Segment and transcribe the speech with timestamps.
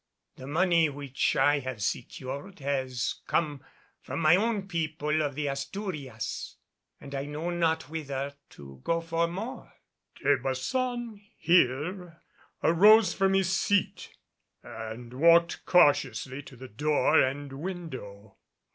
[0.35, 3.63] The money which I have secured has come
[4.01, 6.55] from my own people of the Asturias,
[6.99, 9.71] and I know not whither to go for more."
[10.15, 12.19] De Baçan here
[12.63, 14.09] arose from his seat
[14.63, 18.37] and walked cautiously to the door and window.